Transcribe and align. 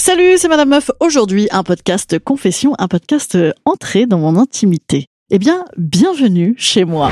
Salut, 0.00 0.38
c'est 0.38 0.48
Madame 0.48 0.70
Meuf. 0.70 0.90
Aujourd'hui, 1.00 1.48
un 1.50 1.62
podcast 1.64 2.18
confession, 2.20 2.72
un 2.78 2.88
podcast 2.88 3.34
euh, 3.34 3.52
entrée 3.64 4.06
dans 4.06 4.18
mon 4.18 4.36
intimité. 4.36 5.06
Eh 5.30 5.38
bien, 5.38 5.64
bienvenue 5.76 6.54
chez 6.56 6.84
moi. 6.84 7.10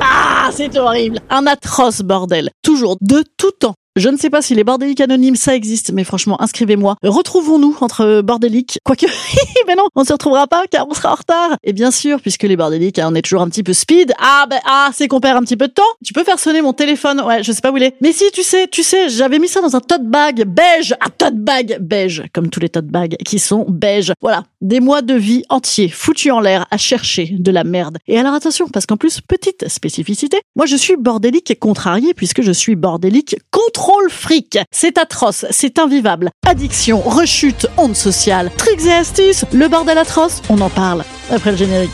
Ah, 0.00 0.50
c'est 0.52 0.76
horrible. 0.76 1.20
Un 1.30 1.46
atroce 1.46 2.02
bordel. 2.02 2.50
Toujours, 2.62 2.96
de 3.00 3.24
tout 3.38 3.52
temps. 3.52 3.74
Je 3.94 4.08
ne 4.08 4.16
sais 4.16 4.30
pas 4.30 4.40
si 4.40 4.54
les 4.54 4.64
bordéliques 4.64 5.02
anonymes, 5.02 5.36
ça 5.36 5.54
existe, 5.54 5.92
mais 5.92 6.02
franchement, 6.02 6.40
inscrivez-moi. 6.40 6.96
Retrouvons-nous 7.02 7.76
entre 7.82 8.22
bordéliques. 8.22 8.78
Quoique, 8.84 9.04
mais 9.66 9.74
non, 9.74 9.84
on 9.94 10.02
se 10.02 10.14
retrouvera 10.14 10.46
pas 10.46 10.62
car 10.70 10.86
on 10.88 10.94
sera 10.94 11.12
en 11.12 11.16
retard. 11.16 11.58
Et 11.62 11.74
bien 11.74 11.90
sûr, 11.90 12.22
puisque 12.22 12.44
les 12.44 12.56
bordéliques, 12.56 12.98
hein, 12.98 13.10
on 13.12 13.14
est 13.14 13.20
toujours 13.20 13.42
un 13.42 13.50
petit 13.50 13.62
peu 13.62 13.74
speed. 13.74 14.14
Ah, 14.18 14.46
ben, 14.48 14.60
ah, 14.64 14.88
c'est 14.94 15.08
qu'on 15.08 15.20
perd 15.20 15.36
un 15.36 15.42
petit 15.42 15.58
peu 15.58 15.68
de 15.68 15.74
temps. 15.74 15.82
Tu 16.02 16.14
peux 16.14 16.24
faire 16.24 16.38
sonner 16.38 16.62
mon 16.62 16.72
téléphone. 16.72 17.20
Ouais, 17.20 17.42
je 17.42 17.52
sais 17.52 17.60
pas 17.60 17.70
où 17.70 17.76
il 17.76 17.82
est. 17.82 17.94
Mais 18.00 18.12
si, 18.12 18.24
tu 18.32 18.42
sais, 18.42 18.66
tu 18.66 18.82
sais, 18.82 19.10
j'avais 19.10 19.38
mis 19.38 19.48
ça 19.48 19.60
dans 19.60 19.76
un 19.76 19.80
tote 19.80 20.06
bag 20.06 20.46
beige. 20.46 20.94
Un 21.04 21.10
tote 21.10 21.36
bag 21.36 21.76
beige. 21.82 22.22
Comme 22.32 22.48
tous 22.48 22.60
les 22.60 22.70
tote 22.70 22.86
bags 22.86 23.16
qui 23.26 23.38
sont 23.38 23.66
beige. 23.68 24.14
Voilà. 24.22 24.44
Des 24.62 24.80
mois 24.80 25.02
de 25.02 25.12
vie 25.12 25.42
entiers 25.50 25.90
foutus 25.90 26.32
en 26.32 26.40
l'air 26.40 26.66
à 26.70 26.78
chercher 26.78 27.36
de 27.38 27.50
la 27.50 27.62
merde. 27.62 27.98
Et 28.08 28.18
alors 28.18 28.32
attention, 28.32 28.68
parce 28.68 28.86
qu'en 28.86 28.96
plus, 28.96 29.20
petite 29.20 29.68
spécificité, 29.68 30.40
moi 30.56 30.64
je 30.64 30.76
suis 30.76 30.96
bordélique 30.96 31.58
contrarié 31.58 32.14
puisque 32.14 32.40
je 32.40 32.52
suis 32.52 32.74
bordélique 32.74 33.36
contrôle 33.82 34.10
fric. 34.10 34.58
C'est 34.70 34.96
atroce, 34.96 35.44
c'est 35.50 35.80
invivable. 35.80 36.30
Addiction, 36.46 37.00
rechute, 37.00 37.66
honte 37.76 37.96
sociale, 37.96 38.48
tricks 38.56 38.86
et 38.86 38.92
astuces, 38.92 39.44
le 39.52 39.66
bordel 39.66 39.98
atroce, 39.98 40.40
on 40.48 40.60
en 40.60 40.70
parle 40.70 41.02
après 41.30 41.50
le 41.50 41.56
générique. 41.56 41.90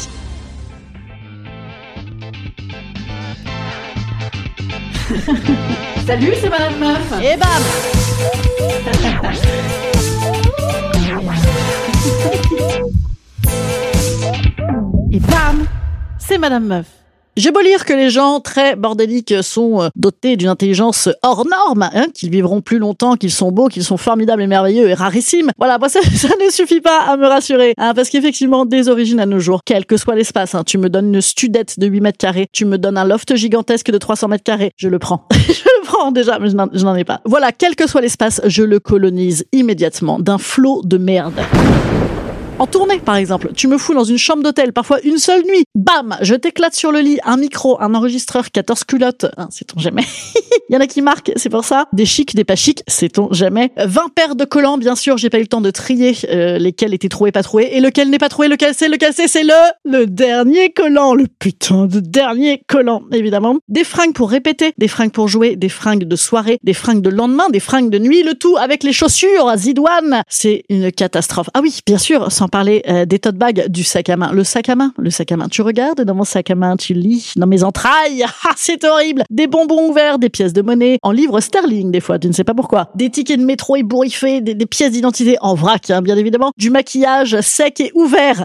Salut, 6.06 6.34
c'est 6.40 6.50
Madame 6.50 6.78
Meuf. 6.78 7.12
Et 7.22 7.36
bam 7.38 7.48
Et 15.12 15.20
bam 15.20 15.66
C'est 16.18 16.36
Madame 16.36 16.66
Meuf. 16.66 16.86
J'ai 17.38 17.52
beau 17.52 17.60
lire 17.60 17.84
que 17.84 17.92
les 17.92 18.10
gens 18.10 18.40
très 18.40 18.74
bordéliques 18.74 19.32
sont 19.42 19.80
euh, 19.80 19.88
dotés 19.94 20.36
d'une 20.36 20.48
intelligence 20.48 21.08
hors 21.22 21.46
norme, 21.46 21.88
hein, 21.94 22.06
qu'ils 22.12 22.30
vivront 22.30 22.62
plus 22.62 22.80
longtemps, 22.80 23.14
qu'ils 23.14 23.30
sont 23.30 23.52
beaux, 23.52 23.68
qu'ils 23.68 23.84
sont 23.84 23.96
formidables 23.96 24.42
et 24.42 24.48
merveilleux 24.48 24.88
et 24.88 24.94
rarissimes. 24.94 25.52
Voilà, 25.56 25.78
ça, 25.88 26.00
ne 26.00 26.50
suffit 26.50 26.80
pas 26.80 26.98
à 27.02 27.16
me 27.16 27.28
rassurer, 27.28 27.74
hein, 27.78 27.94
parce 27.94 28.10
qu'effectivement, 28.10 28.64
des 28.64 28.88
origines 28.88 29.20
à 29.20 29.26
nos 29.26 29.38
jours, 29.38 29.60
quel 29.64 29.86
que 29.86 29.96
soit 29.96 30.16
l'espace, 30.16 30.56
hein, 30.56 30.64
tu 30.66 30.78
me 30.78 30.88
donnes 30.88 31.14
une 31.14 31.20
studette 31.20 31.78
de 31.78 31.86
8 31.86 32.00
mètres 32.00 32.18
carrés, 32.18 32.48
tu 32.52 32.64
me 32.64 32.76
donnes 32.76 32.98
un 32.98 33.04
loft 33.04 33.36
gigantesque 33.36 33.92
de 33.92 33.98
300 33.98 34.26
mètres 34.26 34.42
carrés, 34.42 34.72
je 34.76 34.88
le 34.88 34.98
prends. 34.98 35.28
je 35.32 35.62
le 35.62 35.86
prends 35.86 36.10
déjà, 36.10 36.40
mais 36.40 36.50
je 36.50 36.84
n'en 36.84 36.96
ai 36.96 37.04
pas. 37.04 37.20
Voilà, 37.24 37.52
quel 37.52 37.76
que 37.76 37.88
soit 37.88 38.00
l'espace, 38.00 38.40
je 38.46 38.64
le 38.64 38.80
colonise 38.80 39.44
immédiatement 39.52 40.18
d'un 40.18 40.38
flot 40.38 40.82
de 40.82 40.98
merde. 40.98 41.34
En 42.60 42.66
tournée, 42.66 42.98
par 42.98 43.14
exemple, 43.14 43.52
tu 43.54 43.68
me 43.68 43.78
fous 43.78 43.94
dans 43.94 44.02
une 44.02 44.18
chambre 44.18 44.42
d'hôtel, 44.42 44.72
parfois 44.72 45.00
une 45.02 45.18
seule 45.18 45.44
nuit. 45.44 45.62
Bam, 45.76 46.16
je 46.22 46.34
t'éclate 46.34 46.74
sur 46.74 46.90
le 46.90 46.98
lit, 46.98 47.20
un 47.24 47.36
micro, 47.36 47.80
un 47.80 47.94
enregistreur, 47.94 48.50
14 48.50 48.82
culottes. 48.82 49.26
Hein, 49.36 49.46
c'est-on 49.52 49.78
jamais. 49.78 50.02
Il 50.68 50.72
y 50.74 50.76
en 50.76 50.80
a 50.80 50.88
qui 50.88 51.00
marquent, 51.00 51.30
c'est 51.36 51.50
pour 51.50 51.64
ça. 51.64 51.86
Des 51.92 52.04
chics, 52.04 52.34
des 52.34 52.42
pas 52.42 52.56
chics, 52.56 52.82
c'est-on 52.88 53.32
jamais. 53.32 53.70
20 53.76 54.12
paires 54.12 54.34
de 54.34 54.44
collants, 54.44 54.76
bien 54.76 54.96
sûr, 54.96 55.18
j'ai 55.18 55.30
pas 55.30 55.38
eu 55.38 55.42
le 55.42 55.46
temps 55.46 55.60
de 55.60 55.70
trier 55.70 56.16
euh, 56.30 56.58
lesquels 56.58 56.94
étaient 56.94 57.08
troués, 57.08 57.30
pas 57.30 57.44
troués. 57.44 57.68
Et 57.74 57.80
lequel 57.80 58.10
n'est 58.10 58.18
pas 58.18 58.28
troué, 58.28 58.48
lequel 58.48 58.74
c'est, 58.74 58.88
lequel 58.88 59.12
c'est, 59.14 59.28
c'est 59.28 59.44
le, 59.44 59.52
le 59.84 60.06
dernier 60.06 60.72
collant. 60.72 61.14
Le 61.14 61.28
putain 61.28 61.86
de 61.86 62.00
dernier 62.00 62.64
collant, 62.66 63.02
évidemment. 63.12 63.58
Des 63.68 63.84
fringues 63.84 64.14
pour 64.14 64.30
répéter, 64.30 64.72
des 64.78 64.88
fringues 64.88 65.12
pour 65.12 65.28
jouer, 65.28 65.54
des 65.54 65.68
fringues 65.68 66.04
de 66.04 66.16
soirée, 66.16 66.58
des 66.64 66.74
fringues 66.74 67.02
de 67.02 67.10
lendemain, 67.10 67.50
des 67.50 67.60
fringues 67.60 67.90
de 67.90 68.00
nuit, 68.00 68.24
le 68.24 68.34
tout 68.34 68.56
avec 68.56 68.82
les 68.82 68.92
chaussures, 68.92 69.52
zidouane. 69.56 70.22
C'est 70.28 70.64
une 70.68 70.90
catastrophe. 70.90 71.50
Ah 71.54 71.60
oui, 71.62 71.78
bien 71.86 71.98
sûr, 71.98 72.32
sans 72.32 72.47
parler 72.48 72.82
euh, 72.88 73.04
des 73.04 73.18
tote 73.18 73.36
bags, 73.36 73.68
du 73.68 73.84
sac 73.84 74.08
à 74.08 74.16
main. 74.16 74.32
Le 74.32 74.44
sac 74.44 74.68
à 74.68 74.76
main, 74.76 74.92
le 74.98 75.10
sac 75.10 75.32
à 75.32 75.36
main. 75.36 75.48
Tu 75.48 75.62
regardes 75.62 76.02
dans 76.02 76.14
mon 76.14 76.24
sac 76.24 76.50
à 76.50 76.54
main, 76.54 76.76
tu 76.76 76.94
lis 76.94 77.32
dans 77.36 77.46
mes 77.46 77.62
entrailles. 77.64 78.24
Ah, 78.48 78.54
c'est 78.56 78.82
horrible. 78.84 79.24
Des 79.30 79.46
bonbons 79.46 79.90
ouverts, 79.90 80.18
des 80.18 80.30
pièces 80.30 80.54
de 80.54 80.62
monnaie, 80.62 80.98
en 81.02 81.10
livres 81.10 81.40
sterling 81.40 81.90
des 81.90 82.00
fois, 82.00 82.18
tu 82.18 82.28
ne 82.28 82.32
sais 82.32 82.44
pas 82.44 82.54
pourquoi. 82.54 82.90
Des 82.94 83.10
tickets 83.10 83.38
de 83.38 83.44
métro 83.44 83.76
ébouriffés, 83.76 84.40
des, 84.40 84.54
pièces 84.66 84.92
d'identité 84.92 85.36
en 85.42 85.54
vrac, 85.54 85.90
hein, 85.90 86.00
bien 86.00 86.16
évidemment. 86.16 86.52
Du 86.56 86.70
maquillage 86.70 87.40
sec 87.40 87.80
et 87.80 87.90
ouvert. 87.94 88.44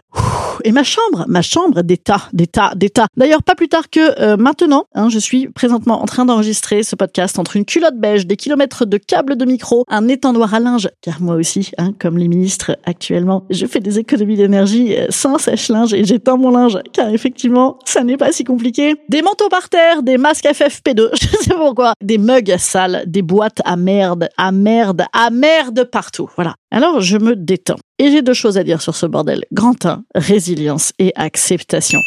Et 0.64 0.72
ma 0.72 0.84
chambre, 0.84 1.26
ma 1.28 1.42
chambre, 1.42 1.82
des 1.82 1.98
tas, 1.98 2.30
des 2.34 2.48
tas, 2.48 2.74
des 2.76 2.90
tas. 2.90 3.08
D'ailleurs, 3.18 3.44
pas 3.44 3.56
plus 3.56 3.68
tard 3.68 3.90
que 3.90 4.20
euh, 4.22 4.38
maintenant, 4.38 4.86
hein, 4.94 5.10
je 5.10 5.20
suis 5.20 5.48
présentement 5.48 6.02
en 6.02 6.06
train 6.06 6.26
d'enregistrer 6.26 6.84
ce 6.84 6.96
podcast 6.96 7.40
entre 7.40 7.56
une 7.56 7.66
culotte 7.66 7.98
beige, 7.98 8.28
des 8.28 8.36
kilomètres 8.36 8.86
de 8.86 8.98
câbles 8.98 9.36
de 9.36 9.46
micro, 9.46 9.84
un 9.90 10.08
étendoir 10.08 10.54
à 10.54 10.60
linge, 10.60 10.90
car 11.02 11.22
moi 11.22 11.36
aussi, 11.36 11.72
hein, 11.78 11.94
comme 12.00 12.18
les 12.18 12.28
ministres 12.28 12.78
actuellement, 12.86 13.46
je 13.50 13.66
fais 13.66 13.80
des 13.80 13.93
économies 13.98 14.36
d'énergie 14.36 14.96
euh, 14.96 15.08
sans 15.10 15.38
sèche-linge 15.38 15.94
et 15.94 16.04
j'étends 16.04 16.38
mon 16.38 16.52
linge, 16.52 16.80
car 16.92 17.10
effectivement, 17.10 17.78
ça 17.86 18.04
n'est 18.04 18.18
pas 18.18 18.32
si 18.32 18.44
compliqué. 18.44 18.96
Des 19.10 19.22
manteaux 19.22 19.50
par 19.50 19.70
terre, 19.70 20.04
des 20.04 20.18
masques 20.18 20.46
FFP2, 20.46 21.10
je 21.22 21.28
sais 21.44 21.56
pourquoi, 21.56 21.94
des 22.02 22.18
mugs 22.18 22.58
sales, 22.58 23.04
des 23.08 23.22
boîtes 23.22 23.62
à 23.66 23.76
merde, 23.76 24.30
à 24.38 24.52
merde, 24.52 25.06
à 25.14 25.30
merde 25.30 25.84
partout. 25.86 26.30
Voilà. 26.36 26.56
Alors, 26.72 27.02
je 27.02 27.18
me 27.18 27.36
détends. 27.36 27.78
Et 28.00 28.12
j'ai 28.12 28.22
deux 28.22 28.34
choses 28.34 28.58
à 28.58 28.64
dire 28.64 28.82
sur 28.82 28.96
ce 28.96 29.06
bordel. 29.06 29.44
Grand 29.52 29.86
1, 29.86 30.04
résilience 30.16 30.94
et 31.00 31.14
acceptation. 31.16 32.00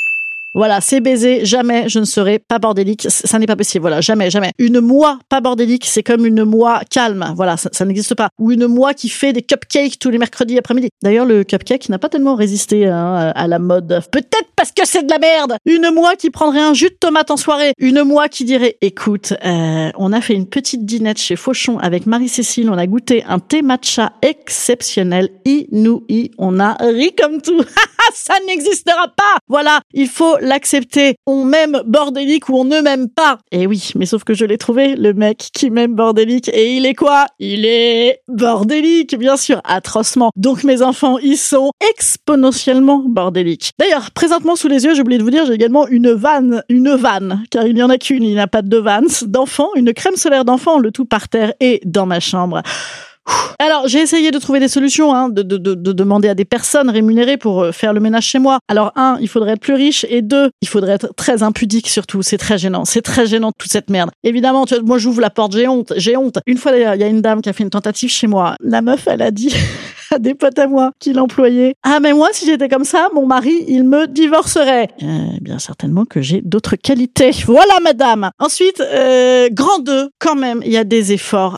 Voilà, 0.57 0.81
c'est 0.81 1.01
baisé. 1.01 1.45
Jamais 1.45 1.91
je 1.91 1.99
ne 1.99 2.07
serai 2.07 2.39
pas 2.39 2.59
bordélique. 2.59 3.07
Ça 3.11 3.39
n'est 3.39 3.47
pas 3.47 3.57
possible. 3.57 3.83
Voilà, 3.83 4.01
jamais, 4.01 4.31
jamais. 4.31 4.53
Une 4.59 4.81
moi 4.81 5.19
pas 5.29 5.43
bordélique, 5.43 5.85
c'est 5.85 6.03
comme 6.03 6.25
une 6.25 6.45
moi 6.45 6.81
calme. 6.91 7.35
Voilà, 7.37 7.59
ça, 7.59 7.69
ça 7.73 7.85
n'existe 7.85 8.15
pas. 8.15 8.31
Ou 8.39 8.53
une 8.53 8.67
moi 8.67 8.95
qui 8.95 9.11
fait 9.11 9.35
des 9.35 9.43
cupcakes 9.43 9.99
tous 9.99 10.09
les 10.09 10.17
mercredis 10.17 10.57
après-midi. 10.57 10.89
D'ailleurs, 11.03 11.27
le 11.27 11.45
cupcake 11.45 11.91
n'a 11.91 11.99
pas 11.99 12.09
tellement 12.09 12.37
résisté 12.37 12.87
hein, 12.87 13.33
à 13.35 13.47
la 13.47 13.59
mode. 13.59 14.01
Peut-être 14.11 14.49
parce 14.57 14.73
que 14.73 14.87
c'est 14.87 15.03
de 15.03 15.11
la 15.11 15.19
merde. 15.19 15.59
Une 15.67 15.91
moi 15.93 16.17
qui 16.17 16.31
prendrait 16.31 16.63
un 16.63 16.73
jus 16.73 16.89
de 16.89 16.97
tomate 16.99 17.31
en 17.31 17.37
soirée. 17.37 17.75
Une 17.79 18.03
moi 18.05 18.31
qui 18.31 18.45
dirait, 18.47 18.79
écoute, 18.81 19.35
euh, 19.45 19.91
on 19.99 20.13
a 20.15 20.23
fait 20.23 20.33
une 20.33 20.47
petite 20.47 20.87
dînette 20.87 21.19
chez 21.19 21.37
Fauchon 21.37 21.79
avec 21.79 22.07
Marie-Cécile. 22.07 22.71
On 22.71 22.79
a 22.79 22.87
goûté 22.87 23.25
un 23.29 23.41
thé 23.41 23.61
matcha 23.61 24.15
exceptionnel, 24.23 25.29
inouï. 25.45 26.31
On 26.39 26.59
a 26.61 26.79
ri 26.81 27.15
comme 27.15 27.43
tout. 27.43 27.63
ça 28.15 28.35
n'existera 28.47 29.09
pas. 29.09 29.37
Voilà, 29.49 29.81
il 29.93 30.09
faut 30.09 30.37
l'accepter. 30.47 31.17
On 31.27 31.45
m'aime 31.45 31.83
bordélique 31.87 32.49
ou 32.49 32.57
on 32.57 32.65
ne 32.65 32.81
m'aime 32.81 33.09
pas. 33.09 33.39
Et 33.53 33.67
oui, 33.67 33.91
mais 33.95 34.07
sauf 34.07 34.25
que 34.25 34.35
je 34.35 34.45
l'ai 34.45 34.59
trouvé, 34.59 34.97
le 34.97 35.13
mec 35.13 35.51
qui 35.53 35.71
m'aime 35.71 35.95
bordélique. 35.95 36.49
Et 36.49 36.77
il 36.77 36.87
est 36.87 36.95
quoi? 36.95 37.27
Il 37.39 37.67
est 37.67 38.21
bordélique, 38.29 39.17
bien 39.19 39.37
sûr, 39.37 39.61
atrocement. 39.65 40.31
Donc 40.37 40.65
mes 40.65 40.83
enfants, 40.83 41.19
ils 41.19 41.37
sont 41.37 41.71
exponentiellement 41.91 43.05
bordéliques. 43.07 43.73
D'ailleurs, 43.79 44.11
présentement 44.13 44.57
sous 44.57 44.69
les 44.69 44.85
yeux, 44.85 44.95
j'ai 44.95 45.03
oublié 45.03 45.19
de 45.19 45.25
vous 45.25 45.31
dire, 45.31 45.47
j'ai 45.47 45.55
également 45.55 45.87
une 45.89 46.13
vanne, 46.13 46.63
une 46.69 46.95
vanne, 46.95 47.45
car 47.51 47.67
il 47.67 47.75
n'y 47.75 47.83
en 47.83 47.91
a 47.91 47.99
qu'une, 47.99 48.23
il 48.23 48.35
n'y 48.35 48.41
a 48.41 48.47
pas 48.47 48.63
de 48.63 48.77
vannes, 48.77 49.09
d'enfants, 49.27 49.71
une 49.75 49.93
crème 49.93 50.17
solaire 50.17 50.45
d'enfant, 50.45 50.79
le 50.79 50.91
tout 50.91 51.05
par 51.05 51.29
terre 51.29 51.53
et 51.61 51.81
dans 51.85 52.07
ma 52.07 52.21
chambre. 52.21 52.63
Alors, 53.59 53.89
j'ai 53.89 54.01
essayé 54.01 54.31
de 54.31 54.39
trouver 54.39 54.61
des 54.61 54.69
solutions, 54.69 55.15
hein, 55.15 55.29
de, 55.29 55.43
de, 55.43 55.57
de, 55.57 55.75
de, 55.75 55.93
demander 55.93 56.29
à 56.29 56.35
des 56.35 56.45
personnes 56.45 56.91
rémunérées 56.91 57.39
pour 57.39 57.63
euh, 57.63 57.73
faire 57.73 57.93
le 57.93 58.01
ménage 58.01 58.27
chez 58.27 58.39
moi. 58.39 58.59
Alors, 58.69 58.93
un, 58.97 59.17
il 59.21 59.29
faudrait 59.29 59.53
être 59.53 59.61
plus 59.61 59.75
riche, 59.75 60.05
et 60.11 60.21
deux, 60.21 60.51
il 60.61 60.69
faudrait 60.69 60.93
être 60.93 61.15
très 61.17 61.43
impudique 61.43 61.89
surtout. 61.89 62.23
C'est 62.23 62.39
très 62.39 62.59
gênant. 62.59 62.85
C'est 62.85 63.03
très 63.03 63.27
gênant 63.27 63.53
toute 63.57 63.71
cette 63.71 63.89
merde. 63.89 64.11
Évidemment, 64.23 64.67
tu 64.67 64.75
vois, 64.75 64.83
moi, 64.85 64.99
j'ouvre 64.99 65.21
la 65.21 65.31
porte, 65.31 65.55
j'ai 65.55 65.69
honte, 65.69 65.93
j'ai 65.97 66.17
honte. 66.17 66.39
Une 66.47 66.59
fois, 66.59 66.77
il 66.77 66.83
y 66.83 67.05
a 67.05 67.07
une 67.07 67.23
dame 67.23 67.41
qui 67.41 67.49
a 67.49 67.53
fait 67.53 67.65
une 67.65 67.71
tentative 67.71 68.11
chez 68.11 68.27
moi. 68.27 68.57
La 68.61 68.83
meuf, 68.83 69.07
elle 69.07 69.23
a 69.23 69.31
dit 69.31 69.55
à 70.11 70.19
des 70.19 70.35
potes 70.35 70.59
à 70.59 70.67
moi 70.67 70.93
qui 71.01 71.13
l'employaient. 71.13 71.75
Ah, 71.83 71.99
mais 72.01 72.13
moi, 72.13 72.29
si 72.33 72.47
j'étais 72.47 72.69
comme 72.69 72.85
ça, 72.85 73.09
mon 73.15 73.27
mari, 73.27 73.65
il 73.69 73.85
me 73.85 74.07
divorcerait. 74.07 74.89
Eh 75.01 75.41
bien, 75.41 75.59
certainement 75.59 76.05
que 76.05 76.21
j'ai 76.21 76.43
d'autres 76.43 76.77
qualités. 76.77 77.31
Voilà, 77.47 77.75
madame. 77.83 78.31
Ensuite, 78.39 78.81
euh, 78.81 79.49
grand 79.51 79.79
2, 79.79 80.11
quand 80.19 80.37
même, 80.37 80.61
il 80.65 80.73
y 80.73 80.77
a 80.77 80.85
des 80.85 81.13
efforts 81.13 81.57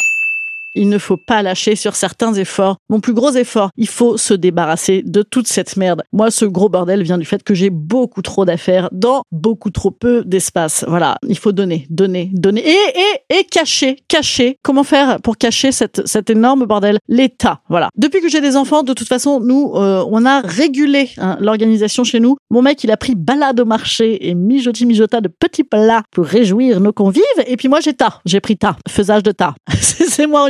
il 0.74 0.88
ne 0.88 0.98
faut 0.98 1.16
pas 1.16 1.42
lâcher 1.42 1.76
sur 1.76 1.96
certains 1.96 2.34
efforts. 2.34 2.76
Mon 2.88 3.00
plus 3.00 3.14
gros 3.14 3.30
effort, 3.32 3.70
il 3.76 3.88
faut 3.88 4.16
se 4.16 4.34
débarrasser 4.34 5.02
de 5.04 5.22
toute 5.22 5.48
cette 5.48 5.76
merde. 5.76 6.02
Moi, 6.12 6.30
ce 6.30 6.44
gros 6.44 6.68
bordel 6.68 7.02
vient 7.02 7.18
du 7.18 7.24
fait 7.24 7.42
que 7.42 7.54
j'ai 7.54 7.70
beaucoup 7.70 8.22
trop 8.22 8.44
d'affaires 8.44 8.88
dans 8.92 9.22
beaucoup 9.32 9.70
trop 9.70 9.90
peu 9.90 10.24
d'espace. 10.24 10.84
Voilà, 10.88 11.16
il 11.26 11.38
faut 11.38 11.52
donner, 11.52 11.86
donner, 11.90 12.30
donner 12.32 12.66
et 12.66 12.72
et 12.72 13.38
et 13.38 13.44
cacher, 13.44 13.96
cacher. 14.08 14.58
Comment 14.62 14.84
faire 14.84 15.20
pour 15.22 15.36
cacher 15.36 15.72
cette 15.72 16.06
cet 16.06 16.30
énorme 16.30 16.66
bordel? 16.66 16.98
L'État. 17.08 17.60
Voilà. 17.68 17.88
Depuis 17.96 18.20
que 18.20 18.28
j'ai 18.28 18.40
des 18.40 18.56
enfants, 18.56 18.82
de 18.82 18.92
toute 18.92 19.08
façon, 19.08 19.40
nous 19.40 19.72
euh, 19.74 20.04
on 20.10 20.24
a 20.24 20.40
régulé 20.40 21.10
hein, 21.18 21.36
l'organisation 21.40 22.04
chez 22.04 22.20
nous. 22.20 22.36
Mon 22.50 22.62
mec, 22.62 22.84
il 22.84 22.90
a 22.90 22.96
pris 22.96 23.14
balade 23.14 23.60
au 23.60 23.64
marché 23.64 24.28
et 24.28 24.34
mijoti 24.34 24.86
mijota 24.86 25.20
de 25.20 25.28
petits 25.28 25.64
plats 25.64 26.02
pour 26.10 26.24
réjouir 26.24 26.80
nos 26.80 26.92
convives. 26.92 27.22
Et 27.46 27.56
puis 27.56 27.68
moi, 27.68 27.80
j'ai 27.80 27.94
tas. 27.94 28.20
J'ai 28.24 28.40
pris 28.40 28.56
tas. 28.56 28.76
Faisage 28.88 29.22
de 29.22 29.32
tas. 29.32 29.54
C'est 29.80 30.26
moi 30.26 30.42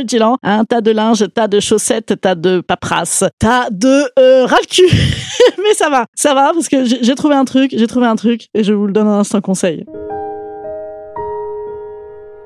un 0.43 0.65
tas 0.65 0.81
de 0.81 0.91
linge, 0.91 1.25
tas 1.33 1.47
de 1.47 1.59
chaussettes, 1.59 2.19
tas 2.19 2.35
de 2.35 2.61
paperasse, 2.61 3.23
tas 3.39 3.67
de 3.71 4.03
euh, 4.17 4.47
cul. 4.69 4.83
Mais 5.57 5.73
ça 5.73 5.89
va, 5.89 6.05
ça 6.15 6.33
va 6.33 6.51
parce 6.53 6.67
que 6.67 6.85
j'ai 6.85 7.15
trouvé 7.15 7.35
un 7.35 7.45
truc, 7.45 7.73
j'ai 7.75 7.87
trouvé 7.87 8.07
un 8.07 8.15
truc 8.15 8.47
et 8.53 8.63
je 8.63 8.73
vous 8.73 8.87
le 8.87 8.93
donne 8.93 9.07
en 9.07 9.19
instant 9.19 9.41
conseil. 9.41 9.85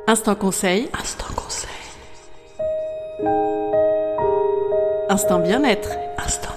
Instant 0.07 0.35
conseil. 0.35 0.89
Instant 0.99 1.33
conseil. 1.35 1.69
Instant 5.09 5.39
bien-être. 5.39 5.89
Instant 6.17 6.49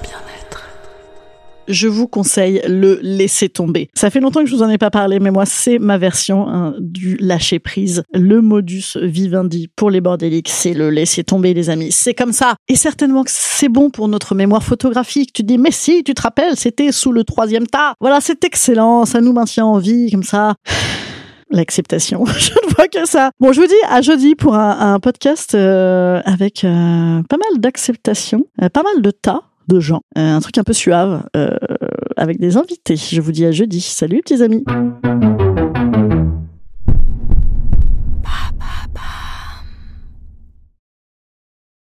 je 1.69 1.89
vous 1.89 2.07
conseille 2.07 2.63
le 2.67 2.99
laisser 3.03 3.49
tomber. 3.49 3.89
Ça 3.95 4.11
fait 4.11 4.21
longtemps 4.21 4.41
que 4.41 4.47
je 4.47 4.55
vous 4.55 4.63
en 4.63 4.69
ai 4.69 4.79
pas 4.79 4.91
parlé, 4.91 5.21
mais 5.21 5.31
moi, 5.31 5.47
c'est 5.47 5.79
ma 5.79 5.99
version 5.99 6.49
hein, 6.49 6.75
du 6.79 7.17
lâcher 7.17 7.59
prise. 7.59 8.03
Le 8.13 8.41
modus 8.41 8.97
vivendi 9.01 9.69
pour 9.75 9.91
les 9.91 10.01
bordéliques, 10.01 10.49
c'est 10.49 10.75
le 10.75 10.91
laisser 10.91 11.25
tomber, 11.25 11.55
les 11.55 11.71
amis. 11.71 11.93
C'est 11.93 12.15
comme 12.15 12.33
ça. 12.33 12.57
Et 12.69 12.77
certainement 12.77 13.25
que 13.25 13.31
c'est 13.33 13.69
bon 13.69 13.91
pour 13.91 14.09
notre 14.09 14.35
mémoire 14.35 14.63
photographique. 14.63 15.33
Tu 15.33 15.43
dis, 15.43 15.59
mais 15.59 15.71
si, 15.71 16.05
tu 16.05 16.15
te 16.15 16.23
rappelles, 16.23 16.57
c'était 16.57 16.93
sous 16.93 17.13
le 17.13 17.25
troisième 17.25 17.67
tas. 17.67 17.95
Voilà, 18.01 18.21
c'est 18.21 18.45
excellent. 18.45 19.05
Ça 19.05 19.21
nous 19.21 19.33
maintient 19.33 19.67
en 19.67 19.79
vie, 19.79 20.11
comme 20.11 20.23
ça 20.23 20.55
l'acceptation. 21.51 22.25
je 22.39 22.51
ne 22.51 22.75
vois 22.75 22.89
que 22.89 23.07
ça. 23.07 23.31
Bon, 23.41 23.53
je 23.53 23.61
vous 23.61 23.67
dis 23.67 23.75
à 23.89 24.03
jeudi 24.03 24.35
pour 24.35 24.55
un, 24.55 24.99
podcast 25.01 25.55
euh, 25.55 26.21
avec 26.25 26.65
euh, 26.65 27.23
pas 27.29 27.37
mal 27.37 27.61
d'acceptation, 27.61 28.47
euh, 28.63 28.69
pas 28.69 28.83
mal 28.83 29.03
de 29.03 29.11
tas 29.11 29.43
de 29.69 29.81
gens. 29.81 30.03
Euh, 30.17 30.37
un 30.37 30.41
truc 30.41 30.59
un 30.59 30.65
peu 30.65 30.73
suave 30.73 31.25
euh, 31.37 31.57
avec 32.17 32.39
des 32.39 32.57
invités. 32.57 32.97
Je 32.97 33.21
vous 33.21 33.33
dis 33.33 33.45
à 33.45 33.53
jeudi. 33.53 33.81
Salut 33.81 34.21
petits 34.23 34.43
amis. 34.43 34.65